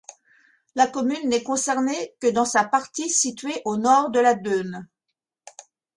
La 0.73 0.87
commune 0.87 1.29
n'est 1.29 1.43
concernée 1.43 2.15
que 2.19 2.25
dans 2.25 2.43
sa 2.43 2.63
partie 2.63 3.07
située 3.07 3.61
au 3.65 3.77
Nord 3.77 4.09
de 4.09 4.19
la 4.19 4.33
Dheune. 4.33 4.87